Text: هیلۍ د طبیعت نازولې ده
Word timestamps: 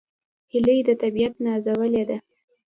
هیلۍ 0.51 0.79
د 0.87 0.89
طبیعت 1.01 1.33
نازولې 1.45 2.03
ده 2.09 2.17